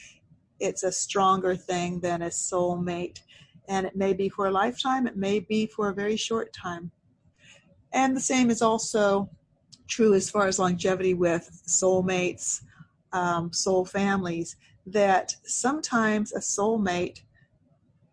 It's 0.58 0.82
a 0.82 0.92
stronger 0.92 1.54
thing 1.54 2.00
than 2.00 2.22
a 2.22 2.28
soulmate. 2.28 3.20
And 3.68 3.86
it 3.86 3.96
may 3.96 4.12
be 4.12 4.28
for 4.28 4.46
a 4.46 4.50
lifetime, 4.50 5.06
it 5.06 5.16
may 5.16 5.38
be 5.38 5.66
for 5.66 5.88
a 5.88 5.94
very 5.94 6.16
short 6.16 6.52
time. 6.52 6.90
And 7.92 8.16
the 8.16 8.20
same 8.20 8.50
is 8.50 8.62
also 8.62 9.30
true 9.86 10.14
as 10.14 10.30
far 10.30 10.46
as 10.46 10.58
longevity 10.58 11.14
with 11.14 11.62
soulmates, 11.66 12.62
um, 13.12 13.52
soul 13.52 13.84
families, 13.84 14.56
that 14.86 15.36
sometimes 15.44 16.32
a 16.32 16.40
soulmate 16.40 17.20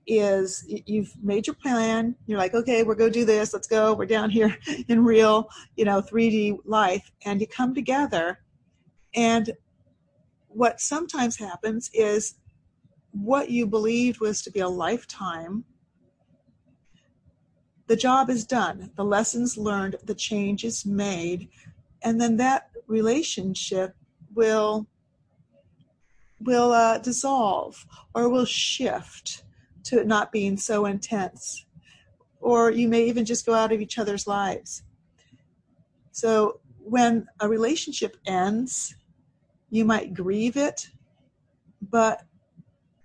is 0.09 0.65
you've 0.67 1.13
made 1.23 1.47
your 1.47 1.53
plan. 1.53 2.15
You're 2.25 2.39
like 2.39 2.53
okay 2.55 2.83
we're 2.83 2.95
going 2.95 3.13
to 3.13 3.19
do 3.19 3.25
this. 3.25 3.53
Let's 3.53 3.67
go. 3.67 3.93
We're 3.93 4.05
down 4.05 4.29
here 4.29 4.57
in 4.87 5.05
real 5.05 5.49
you 5.75 5.85
know 5.85 6.01
3d 6.01 6.59
life. 6.65 7.11
And 7.25 7.39
you 7.39 7.47
come 7.47 7.73
together. 7.73 8.39
And 9.15 9.51
what 10.47 10.81
sometimes 10.81 11.37
happens 11.37 11.89
is 11.93 12.35
what 13.11 13.49
you 13.49 13.65
believed 13.65 14.19
was 14.19 14.41
to 14.43 14.51
be 14.51 14.59
a 14.59 14.67
lifetime, 14.67 15.63
the 17.87 17.95
job 17.95 18.29
is 18.29 18.45
done, 18.45 18.91
the 18.95 19.03
lessons 19.03 19.57
learned, 19.57 19.95
the 20.03 20.13
change 20.13 20.63
is 20.63 20.85
made, 20.85 21.49
and 22.03 22.21
then 22.21 22.37
that 22.37 22.69
relationship 22.87 23.95
will 24.33 24.87
will 26.41 26.71
uh, 26.71 26.97
dissolve 26.99 27.85
or 28.15 28.29
will 28.29 28.45
shift 28.45 29.43
to 29.89 29.99
it 29.99 30.07
not 30.07 30.31
being 30.31 30.57
so 30.57 30.85
intense. 30.85 31.65
Or 32.39 32.71
you 32.71 32.87
may 32.87 33.03
even 33.05 33.25
just 33.25 33.45
go 33.45 33.53
out 33.53 33.71
of 33.71 33.81
each 33.81 33.97
other's 33.97 34.27
lives. 34.27 34.83
So 36.11 36.59
when 36.79 37.27
a 37.39 37.47
relationship 37.47 38.17
ends 38.25 38.95
you 39.69 39.85
might 39.85 40.13
grieve 40.13 40.57
it 40.57 40.89
but 41.91 42.23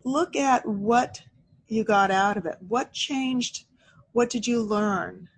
look 0.04 0.36
at 0.36 0.66
what 0.66 1.22
you 1.68 1.84
got 1.84 2.10
out 2.10 2.36
of 2.36 2.46
it. 2.46 2.56
What 2.66 2.92
changed? 2.92 3.66
What 4.12 4.30
did 4.30 4.46
you 4.46 4.62
learn? 4.62 5.28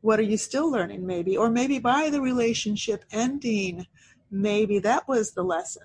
What 0.00 0.18
are 0.18 0.24
you 0.24 0.36
still 0.36 0.70
learning 0.70 1.06
maybe? 1.06 1.36
Or 1.36 1.50
maybe 1.50 1.78
by 1.78 2.10
the 2.10 2.20
relationship 2.20 3.04
ending 3.10 3.86
maybe 4.30 4.78
that 4.78 5.08
was 5.08 5.32
the 5.32 5.42
lesson 5.42 5.82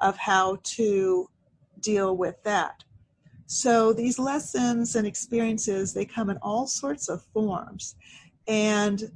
of 0.00 0.16
how 0.16 0.58
to 0.62 1.28
deal 1.80 2.16
with 2.16 2.42
that 2.42 2.84
so 3.52 3.92
these 3.92 4.16
lessons 4.16 4.94
and 4.94 5.04
experiences 5.04 5.92
they 5.92 6.04
come 6.04 6.30
in 6.30 6.36
all 6.36 6.68
sorts 6.68 7.08
of 7.08 7.20
forms. 7.34 7.96
And 8.46 9.10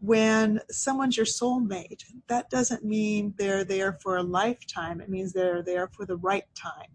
when 0.00 0.60
someone's 0.70 1.16
your 1.16 1.26
soulmate 1.26 2.04
that 2.28 2.48
doesn't 2.50 2.84
mean 2.84 3.34
they're 3.36 3.64
there 3.64 3.94
for 3.94 4.18
a 4.18 4.22
lifetime. 4.22 5.00
It 5.00 5.08
means 5.08 5.32
they're 5.32 5.60
there 5.60 5.88
for 5.88 6.06
the 6.06 6.14
right 6.18 6.44
time. 6.54 6.86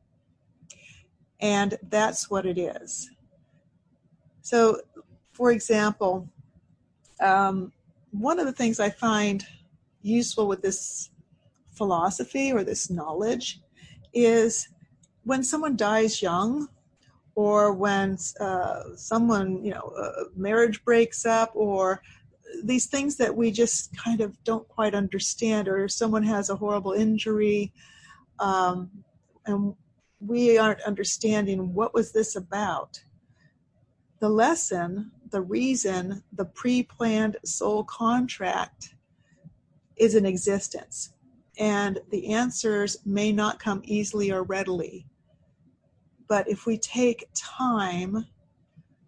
And 1.42 1.78
that's 1.90 2.30
what 2.30 2.46
it 2.46 2.58
is. 2.58 3.10
So 4.42 4.80
for 5.34 5.52
example 5.52 6.30
um, 7.20 7.74
one 8.12 8.40
of 8.40 8.46
the 8.46 8.54
things 8.54 8.80
I 8.80 8.90
find 8.90 9.46
useful 10.02 10.48
with 10.48 10.62
this 10.62 11.10
philosophy 11.74 12.54
or 12.54 12.64
this 12.64 12.90
knowledge 12.90 13.60
is 14.14 14.70
when 15.24 15.44
someone 15.44 15.76
dies 15.76 16.22
young 16.22 16.68
or 17.36 17.74
when 17.74 18.18
uh, 18.40 18.84
someone, 18.96 19.64
you 19.64 19.72
know, 19.72 19.94
uh, 19.98 20.26
marriage 20.36 20.84
breaks 20.84 21.26
up 21.26 21.52
or 21.54 22.02
these 22.64 22.88
things 22.88 23.16
that 23.18 23.36
we 23.36 23.52
just 23.52 23.96
kind 23.96 24.22
of 24.22 24.44
don't 24.44 24.68
quite 24.68 24.96
understand 24.96 25.68
or 25.68 25.88
someone 25.88 26.24
has 26.24 26.50
a 26.50 26.56
horrible 26.56 26.94
injury 26.94 27.72
um, 28.40 28.90
and 29.46 29.76
we 30.20 30.58
aren't 30.58 30.82
understanding 30.82 31.74
what 31.74 31.94
was 31.94 32.12
this 32.12 32.36
about 32.36 33.02
the 34.20 34.30
lesson 34.30 35.12
the 35.32 35.42
reason 35.42 36.24
the 36.34 36.46
pre 36.46 36.84
planned 36.84 37.38
soul 37.46 37.84
contract 37.84 38.96
is 39.96 40.16
in 40.16 40.26
existence. 40.26 41.14
And 41.58 42.00
the 42.10 42.34
answers 42.34 42.98
may 43.06 43.32
not 43.32 43.60
come 43.60 43.82
easily 43.84 44.32
or 44.32 44.44
readily. 44.44 45.06
But 46.30 46.48
if 46.48 46.66
we 46.66 46.78
take 46.78 47.28
time 47.34 48.26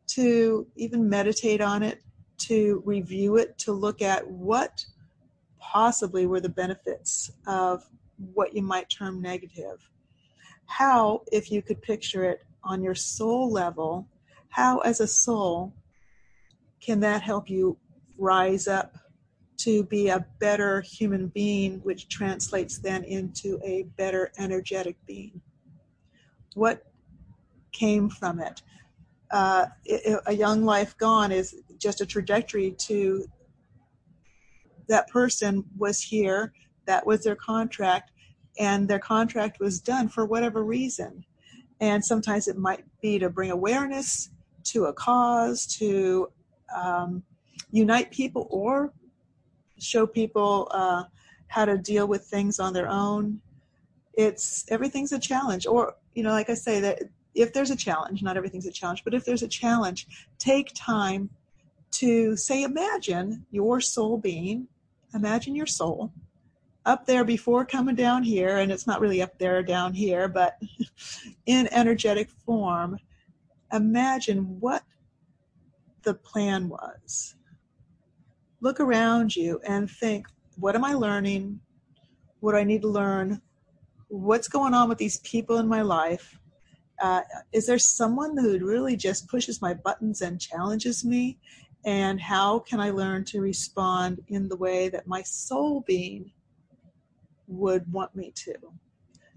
to 0.08 0.68
even 0.76 1.08
meditate 1.08 1.62
on 1.62 1.84
it, 1.84 2.02
to 2.40 2.82
review 2.84 3.38
it, 3.38 3.58
to 3.60 3.72
look 3.72 4.02
at 4.02 4.28
what 4.28 4.84
possibly 5.60 6.26
were 6.26 6.42
the 6.42 6.50
benefits 6.50 7.32
of 7.46 7.84
what 8.34 8.56
you 8.56 8.64
might 8.64 8.90
term 8.90 9.22
negative. 9.22 9.88
How, 10.66 11.22
if 11.32 11.52
you 11.52 11.62
could 11.62 11.82
picture 11.82 12.24
it 12.24 12.44
on 12.64 12.82
your 12.82 12.96
soul 12.96 13.52
level, 13.52 14.08
how 14.50 14.80
as 14.80 15.00
a 15.00 15.08
soul 15.08 15.74
can 16.82 17.00
that 17.02 17.22
help 17.22 17.50
you 17.50 17.78
rise 18.18 18.68
up 18.68 18.96
to 19.58 19.84
be 19.84 20.10
a 20.10 20.26
better 20.40 20.82
human 20.82 21.28
being, 21.28 21.80
which 21.82 22.10
translates 22.10 22.80
then 22.80 23.04
into 23.04 23.60
a 23.64 23.84
better 23.96 24.32
energetic 24.40 24.96
being? 25.06 25.40
What 26.56 26.91
came 27.72 28.10
from 28.10 28.40
it? 28.40 28.62
Uh, 29.32 29.68
a 30.26 30.34
young 30.34 30.66
life 30.66 30.98
gone 30.98 31.32
is 31.32 31.56
just 31.78 32.02
a 32.02 32.06
trajectory 32.06 32.72
to 32.72 33.26
that 34.88 35.08
person 35.10 35.64
was 35.78 36.02
here, 36.02 36.54
that 36.86 37.06
was 37.06 37.24
their 37.24 37.36
contract, 37.36 38.12
and 38.60 38.88
their 38.88 39.00
contract 39.00 39.60
was 39.60 39.80
done 39.80 40.10
for 40.10 40.26
whatever 40.26 40.64
reason. 40.64 41.26
And 41.80 42.04
sometimes 42.04 42.48
it 42.48 42.58
might 42.58 42.84
be 43.02 43.18
to 43.20 43.30
bring 43.30 43.52
awareness 43.52 44.30
to 44.66 44.86
a 44.86 44.94
cause, 44.94 45.66
to 45.78 46.30
um, 46.76 47.24
unite 47.72 48.12
people 48.12 48.48
or 48.52 48.94
show 49.80 50.06
people 50.06 50.68
uh, 50.72 51.04
how 51.48 51.66
to 51.66 51.78
deal 51.78 52.08
with 52.08 52.26
things 52.26 52.60
on 52.60 52.74
their 52.74 52.88
own. 52.88 53.42
It's 54.14 54.66
everything's 54.70 55.14
a 55.14 55.20
challenge, 55.20 55.66
or 55.66 55.96
you 56.14 56.24
know, 56.24 56.32
like 56.32 56.50
I 56.50 56.54
say, 56.54 56.82
that 56.82 57.04
if 57.34 57.54
there's 57.54 57.72
a 57.72 57.76
challenge, 57.76 58.22
not 58.22 58.38
everything's 58.38 58.68
a 58.68 58.72
challenge, 58.72 59.04
but 59.04 59.14
if 59.14 59.26
there's 59.26 59.44
a 59.44 59.48
challenge, 59.48 60.08
take 60.38 60.72
time 60.76 61.30
to 61.92 62.36
say, 62.36 62.64
imagine 62.64 63.46
your 63.52 63.82
soul 63.82 64.18
being, 64.18 64.68
imagine 65.14 65.56
your 65.56 65.66
soul 65.66 66.12
up 66.86 67.06
there 67.06 67.24
before 67.24 67.66
coming 67.66 67.96
down 67.96 68.24
here, 68.24 68.58
and 68.58 68.72
it's 68.72 68.88
not 68.88 69.00
really 69.00 69.22
up 69.22 69.38
there 69.38 69.62
down 69.62 69.94
here, 69.94 70.28
but 70.28 70.58
in 71.46 71.68
energetic 71.72 72.30
form. 72.30 72.98
Imagine 73.72 74.60
what 74.60 74.84
the 76.04 76.14
plan 76.14 76.70
was. 76.70 77.36
Look 78.62 78.80
around 78.80 79.36
you 79.36 79.60
and 79.66 79.90
think, 79.90 80.28
what 80.58 80.76
am 80.76 80.84
I 80.84 80.94
learning? 80.94 81.60
What 82.40 82.54
do 82.54 82.58
I 82.58 82.64
need 82.64 82.82
to 82.82 82.88
learn? 82.88 83.42
What's 84.08 84.48
going 84.48 84.74
on 84.74 84.90
with 84.90 84.98
these 84.98 85.20
people 85.20 85.58
in 85.58 85.68
my 85.68 85.82
life? 85.82 86.40
Uh, 87.02 87.22
is 87.52 87.66
there 87.66 87.80
someone 87.80 88.38
who 88.38 88.64
really 88.64 88.96
just 88.96 89.28
pushes 89.28 89.60
my 89.60 89.74
buttons 89.74 90.22
and 90.22 90.40
challenges 90.40 91.04
me? 91.04 91.40
And 91.84 92.22
how 92.22 92.60
can 92.60 92.80
I 92.80 92.92
learn 92.92 93.26
to 93.26 93.42
respond 93.42 94.24
in 94.28 94.48
the 94.48 94.56
way 94.56 94.88
that 94.90 95.08
my 95.08 95.24
soul 95.24 95.84
being 95.88 96.32
would 97.48 97.92
want 97.92 98.16
me 98.16 98.32
to? 98.36 98.54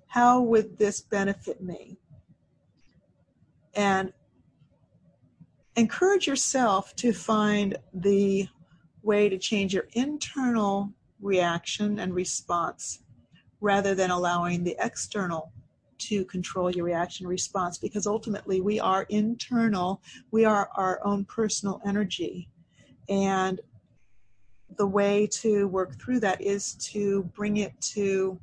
How 0.09 0.43
would 0.43 0.77
this 0.77 1.01
benefit 1.01 1.63
me? 1.63 1.97
And 3.75 4.13
encourage 5.75 6.27
yourself 6.27 6.95
to 6.97 7.15
find 7.15 7.79
the 7.95 8.47
way 9.03 9.31
to 9.31 9.39
change 9.39 9.73
your 9.73 9.89
internal 9.95 10.93
reaction 11.19 11.99
and 11.99 12.15
response 12.15 13.01
rather 13.63 13.95
than 13.95 14.11
allowing 14.11 14.65
the 14.65 14.77
external 14.79 15.51
to 16.09 16.25
control 16.27 16.71
your 16.71 16.85
reaction 16.85 17.27
response 17.27 17.79
because 17.79 18.07
ultimately 18.07 18.61
we 18.61 18.79
are 18.81 19.07
internal 19.09 20.01
we 20.31 20.45
are 20.45 20.69
our 20.77 21.01
own 21.05 21.25
personal 21.25 21.81
energy 21.87 22.49
and 23.09 23.61
the 24.77 24.87
way 24.87 25.27
to 25.27 25.69
work 25.69 25.99
through 26.01 26.21
that 26.21 26.41
is 26.41 26.75
to 26.75 27.25
bring 27.35 27.59
it 27.59 27.79
to 27.81 28.39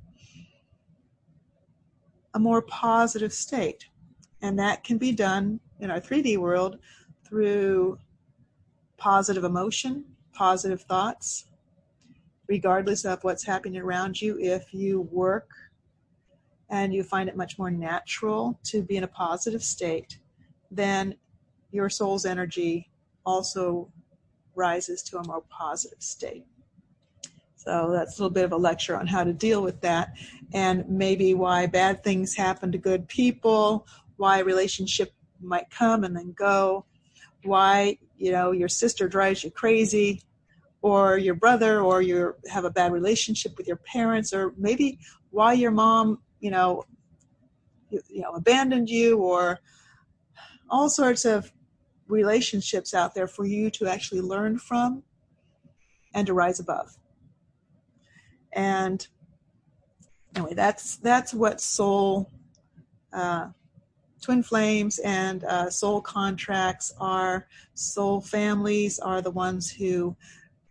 a 2.34 2.40
more 2.40 2.62
positive 2.62 3.34
state 3.34 3.86
and 4.42 4.58
that 4.58 4.84
can 4.84 4.98
be 4.98 5.12
done 5.12 5.60
in 5.80 5.92
our 5.92 6.00
3d 6.00 6.38
world 6.38 6.78
through 7.26 7.98
positive 8.98 9.44
emotion, 9.44 10.06
positive 10.34 10.82
thoughts, 10.84 11.46
regardless 12.48 13.06
of 13.06 13.24
what's 13.24 13.46
happening 13.46 13.82
around 13.82 14.22
you. 14.22 14.38
If 14.40 14.74
you 14.74 15.02
work 15.12 15.50
and 16.72 16.94
you 16.94 17.04
find 17.04 17.28
it 17.28 17.36
much 17.36 17.60
more 17.60 17.70
natural 17.70 18.58
to 18.64 18.82
be 18.82 18.96
in 18.96 19.04
a 19.04 19.08
positive 19.08 19.62
state, 19.62 20.18
then 20.72 21.14
your 21.72 21.90
soul's 21.90 22.26
energy 22.26 22.90
also 23.26 23.92
rises 24.56 25.04
to 25.04 25.18
a 25.18 25.28
more 25.28 25.44
positive 25.50 26.02
state. 26.02 26.46
So 27.58 27.92
that's 27.92 28.18
a 28.18 28.22
little 28.24 28.34
bit 28.34 28.46
of 28.46 28.54
a 28.54 28.58
lecture 28.58 28.98
on 28.98 29.06
how 29.06 29.24
to 29.24 29.34
deal 29.34 29.62
with 29.62 29.82
that 29.82 30.14
and 30.54 30.88
maybe 30.90 31.34
why 31.34 31.68
bad 31.68 32.04
things 32.04 32.34
happen 32.34 32.72
to 32.72 32.78
good 32.78 33.08
people, 33.08 33.86
why 34.18 34.40
a 34.40 34.44
relationship 34.44 35.14
might 35.42 35.70
come 35.70 36.04
and 36.04 36.16
then 36.16 36.32
go, 36.32 36.86
why 37.44 37.98
you 38.18 38.32
know 38.32 38.52
your 38.52 38.68
sister 38.68 39.08
drives 39.08 39.44
you 39.44 39.52
crazy 39.52 40.22
or 40.82 41.18
your 41.18 41.34
brother 41.36 41.82
or 41.82 42.02
you 42.02 42.34
have 42.50 42.66
a 42.66 42.70
bad 42.70 42.92
relationship 42.92 43.58
with 43.58 43.68
your 43.68 43.78
parents 43.78 44.32
or 44.34 44.54
maybe 44.58 45.00
why 45.32 45.54
your 45.54 45.72
mom 45.72 46.20
you 46.42 46.52
know 46.52 46.84
you, 47.90 48.02
you 48.10 48.22
know 48.22 48.34
abandoned 48.34 48.90
you 48.90 49.18
or 49.18 49.60
all 50.70 50.90
sorts 50.90 51.24
of 51.24 51.52
relationships 52.08 52.94
out 52.94 53.16
there 53.16 53.28
for 53.28 53.46
you 53.46 53.70
to 53.70 53.88
actually 53.88 54.22
learn 54.22 54.58
from 54.58 55.02
and 56.14 56.28
to 56.28 56.34
rise 56.34 56.60
above 56.60 56.98
and 58.54 59.08
anyway, 60.36 60.54
that's 60.54 60.98
that's 60.98 61.34
what 61.34 61.62
soul 61.62 62.30
uh, 63.14 63.48
twin 64.22 64.44
flames 64.44 65.00
and 65.00 65.44
uh, 65.44 65.70
soul 65.70 66.02
contracts 66.02 66.94
are. 67.00 67.48
Soul 67.74 68.22
families 68.22 69.00
are 69.00 69.22
the 69.22 69.32
ones 69.32 69.72
who 69.72 70.16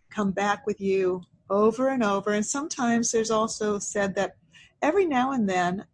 come 0.09 0.31
back 0.31 0.65
with 0.65 0.79
you 0.79 1.21
over 1.49 1.89
and 1.89 2.03
over. 2.03 2.31
And 2.31 2.45
sometimes 2.45 3.11
there's 3.11 3.31
also 3.31 3.79
said 3.79 4.15
that 4.15 4.35
every 4.81 5.05
now 5.05 5.31
and 5.31 5.47
then 5.47 5.85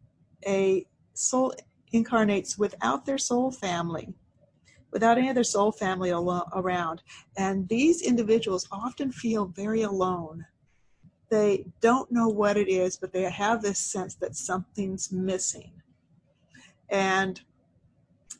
a 0.46 0.86
soul 1.14 1.54
incarnates 1.92 2.58
without 2.58 3.06
their 3.06 3.18
soul 3.18 3.52
family, 3.52 4.14
without 4.92 5.18
any 5.18 5.30
other 5.30 5.44
soul 5.44 5.72
family 5.72 6.12
alo- 6.12 6.50
around. 6.54 7.02
And 7.38 7.68
these 7.68 8.02
individuals 8.02 8.68
often 8.72 9.12
feel 9.12 9.46
very 9.46 9.82
alone. 9.82 10.46
They 11.30 11.66
don't 11.82 12.12
know 12.12 12.28
what 12.28 12.58
it 12.58 12.70
is, 12.70 12.98
but 12.98 13.12
they 13.12 13.24
have 13.24 13.62
this 13.62 13.80
sense 13.80 14.16
that 14.16 14.36
something's 14.36 15.12
missing. 15.12 15.72
And 16.90 17.42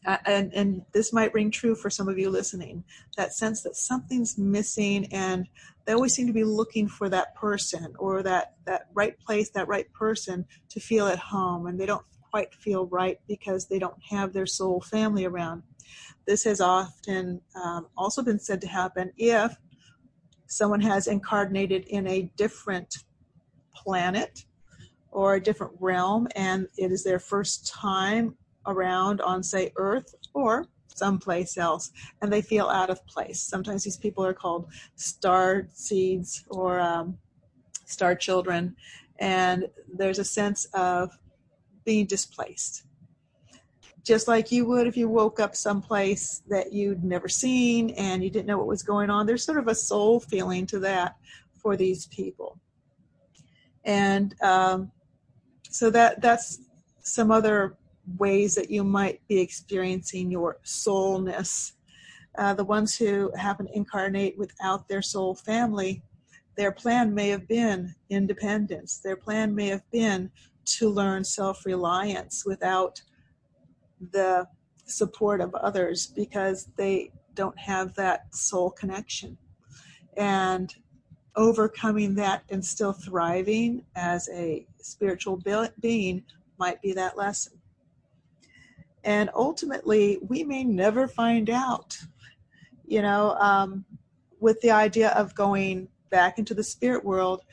and, 0.06 0.54
and 0.54 0.82
this 0.94 1.12
might 1.12 1.34
ring 1.34 1.52
true 1.52 1.76
for 1.76 1.90
some 1.90 2.08
of 2.08 2.18
you 2.18 2.30
listening 2.30 2.84
that 3.18 3.34
sense 3.34 3.62
that 3.64 3.76
something's 3.76 4.38
missing 4.38 5.06
and 5.12 5.48
they 5.86 5.94
always 5.94 6.14
seem 6.14 6.28
to 6.28 6.34
be 6.34 6.44
looking 6.44 6.88
for 6.88 7.10
that 7.10 7.36
person 7.36 7.94
or 8.00 8.24
that, 8.24 8.56
that 8.66 8.88
right 8.94 9.20
place 9.20 9.50
that 9.50 9.68
right 9.68 9.92
person 9.94 10.46
to 10.70 10.80
feel 10.80 11.08
at 11.08 11.20
home 11.20 11.68
and 11.68 11.80
they 11.80 11.86
don't 11.86 12.06
quite 12.30 12.54
feel 12.54 12.86
right 12.88 13.20
because 13.28 13.68
they 13.68 13.80
don't 13.80 14.02
have 14.10 14.34
their 14.34 14.46
soul 14.46 14.82
family 14.82 15.26
around. 15.26 15.64
This 16.26 16.44
has 16.44 16.60
often 16.62 17.42
um, 17.56 17.88
also 17.98 18.22
been 18.22 18.40
said 18.40 18.62
to 18.62 18.68
happen 18.68 19.12
if 19.18 19.56
someone 20.48 20.82
has 20.82 21.08
incarnated 21.08 21.86
in 21.88 22.08
a 22.08 22.32
different 22.36 22.98
planet 23.74 24.46
or 25.12 25.36
a 25.36 25.42
different 25.42 25.74
realm 25.80 26.28
and 26.36 26.68
it 26.78 26.92
is 26.92 27.04
their 27.04 27.20
first 27.20 27.68
time 27.68 28.36
around 28.68 29.22
on, 29.22 29.42
say, 29.42 29.72
Earth 29.78 30.14
or 30.34 30.68
someplace 30.94 31.58
else, 31.58 31.92
and 32.22 32.32
they 32.32 32.42
feel 32.42 32.68
out 32.68 32.90
of 32.90 33.06
place. 33.06 33.40
Sometimes 33.40 33.84
these 33.84 33.98
people 33.98 34.26
are 34.26 34.34
called 34.34 34.68
star 34.96 35.68
seeds 35.74 36.44
or 36.50 36.80
um, 36.80 37.18
star 37.86 38.16
children, 38.16 38.76
and 39.20 39.68
there's 39.92 40.20
a 40.20 40.26
sense 40.26 40.66
of 40.74 41.18
being 41.86 42.06
displaced. 42.06 42.84
Just 44.04 44.28
like 44.28 44.52
you 44.52 44.66
would 44.66 44.88
if 44.88 44.96
you 44.96 45.10
woke 45.10 45.40
up 45.40 45.56
someplace 45.56 46.42
that 46.48 46.72
you'd 46.72 47.04
never 47.04 47.28
seen 47.28 47.90
and 47.92 48.24
you 48.24 48.30
didn't 48.30 48.46
know 48.46 48.58
what 48.58 48.68
was 48.68 48.84
going 48.84 49.10
on. 49.10 49.26
There's 49.26 49.44
sort 49.44 49.58
of 49.58 49.68
a 49.68 49.76
soul 49.76 50.20
feeling 50.20 50.66
to 50.68 50.80
that 50.80 51.18
for 51.62 51.76
these 51.76 52.08
people. 52.08 52.58
And 53.84 54.34
um, 54.42 54.92
so 55.70 55.90
that 55.90 56.22
that's 56.22 56.60
some 57.02 57.32
other 57.32 57.76
ways 58.18 58.56
that 58.56 58.72
you 58.72 58.84
might 58.84 59.22
be 59.28 59.40
experiencing 59.40 60.32
your 60.32 60.58
soulness. 60.64 61.74
Uh, 62.38 62.54
the 62.54 62.64
ones 62.64 62.96
who 62.96 63.32
happen 63.36 63.68
to 63.68 63.76
incarnate 63.76 64.38
without 64.38 64.88
their 64.88 65.02
soul 65.02 65.36
family, 65.36 66.02
their 66.56 66.72
plan 66.72 67.14
may 67.14 67.30
have 67.30 67.48
been 67.48 67.94
independence. 68.10 69.00
Their 69.00 69.16
plan 69.16 69.54
may 69.54 69.68
have 69.68 69.90
been 69.92 70.32
to 70.66 70.90
learn 70.90 71.24
self 71.24 71.66
reliance 71.66 72.44
without 72.46 73.02
the 74.12 74.48
support 74.86 75.42
of 75.42 75.54
others 75.56 76.08
because 76.08 76.70
they 76.78 77.12
don't 77.34 77.58
have 77.58 77.94
that 77.96 78.34
soul 78.36 78.72
connection. 78.72 79.38
And 80.16 80.74
overcoming 81.36 82.16
that 82.16 82.44
and 82.50 82.66
still 82.66 82.94
thriving 82.94 83.84
as 83.96 84.28
a 84.30 84.66
spiritual 84.82 85.42
being 85.80 86.24
might 86.58 86.82
be 86.82 86.94
that 86.94 87.16
lesson. 87.16 87.57
And 89.08 89.30
ultimately, 89.34 90.20
we 90.28 90.44
may 90.44 90.66
never 90.66 91.08
find 91.08 91.50
out, 91.50 91.98
you 92.86 93.02
know, 93.02 93.38
um, 93.40 93.86
with 94.42 94.60
the 94.60 94.72
idea 94.72 95.12
of 95.12 95.34
going 95.34 95.88
back 96.10 96.38
into 96.38 96.54
the 96.54 96.64
spirit 96.64 97.06
world 97.06 97.44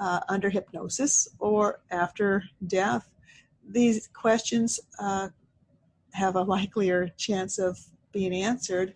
uh, 0.00 0.20
under 0.30 0.48
hypnosis 0.48 1.28
or 1.38 1.80
after 1.90 2.44
death. 2.66 3.10
These 3.68 4.08
questions 4.14 4.80
uh, 4.98 5.28
have 6.14 6.34
a 6.34 6.42
likelier 6.42 7.10
chance 7.18 7.58
of 7.58 7.78
being 8.10 8.32
answered. 8.32 8.94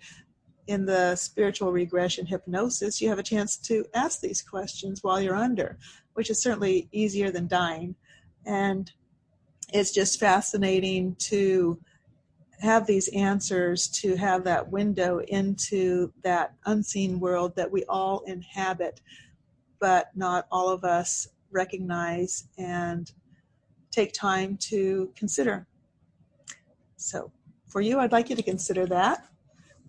In 0.69 0.87
the 0.87 1.17
spiritual 1.17 1.71
regression 1.71 2.25
hypnosis, 2.25 2.99
you 2.99 3.11
have 3.11 3.19
a 3.19 3.23
chance 3.23 3.59
to 3.59 3.85
ask 3.93 4.21
these 4.21 4.41
questions 4.41 5.03
while 5.03 5.21
you're 5.21 5.37
under, 5.37 5.77
which 6.15 6.31
is 6.31 6.41
certainly 6.41 6.89
easier 6.93 7.31
than 7.31 7.47
dying. 7.47 7.95
And 8.47 8.91
it's 9.71 9.93
just 9.93 10.19
fascinating 10.19 11.15
to 11.17 11.79
have 12.61 12.87
these 12.87 13.09
answers 13.09 13.89
to 13.89 14.17
have 14.17 14.45
that 14.45 14.71
window 14.71 15.21
into 15.29 16.13
that 16.23 16.55
unseen 16.65 17.21
world 17.21 17.55
that 17.57 17.71
we 17.71 17.85
all 17.85 18.21
inhabit, 18.27 19.01
but 19.81 20.11
not 20.15 20.47
all 20.51 20.69
of 20.69 20.85
us 20.85 21.29
recognize 21.51 22.49
and 22.59 23.13
take 23.91 24.13
time 24.13 24.57
to 24.57 25.13
consider. 25.17 25.67
So, 26.97 27.31
for 27.67 27.81
you, 27.81 27.99
I'd 27.99 28.13
like 28.13 28.31
you 28.31 28.37
to 28.37 28.43
consider 28.43 28.87
that. 28.87 29.27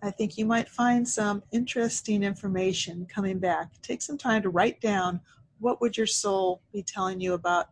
I 0.03 0.11
think 0.11 0.37
you 0.37 0.45
might 0.45 0.69
find 0.69 1.07
some 1.07 1.41
interesting 1.51 2.21
information 2.21 3.05
coming 3.05 3.39
back. 3.39 3.69
Take 3.81 4.01
some 4.01 4.17
time 4.17 4.41
to 4.43 4.49
write 4.49 4.79
down 4.81 5.21
what 5.59 5.81
would 5.81 5.97
your 5.97 6.07
soul 6.07 6.61
be 6.71 6.83
telling 6.83 7.19
you 7.19 7.33
about 7.33 7.69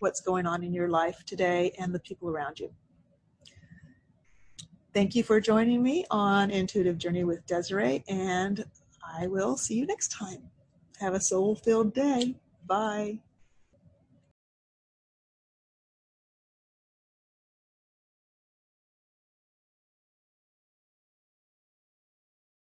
what's 0.00 0.20
going 0.20 0.46
on 0.46 0.64
in 0.64 0.72
your 0.72 0.88
life 0.88 1.24
today 1.24 1.72
and 1.78 1.94
the 1.94 2.00
people 2.00 2.28
around 2.28 2.58
you. 2.58 2.70
Thank 4.94 5.14
you 5.14 5.22
for 5.22 5.40
joining 5.40 5.82
me 5.82 6.04
on 6.10 6.50
Intuitive 6.50 6.98
Journey 6.98 7.24
with 7.24 7.46
Desiree, 7.46 8.04
and 8.08 8.62
I 9.02 9.26
will 9.26 9.56
see 9.56 9.74
you 9.74 9.86
next 9.86 10.08
time. 10.08 10.42
Have 11.00 11.14
a 11.14 11.20
soul 11.20 11.54
filled 11.54 11.94
day. 11.94 12.34
Bye. 12.66 13.20